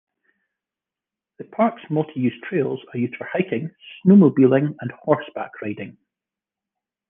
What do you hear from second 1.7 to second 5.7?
multi-use trails are used for hiking, snowmobiling and horseback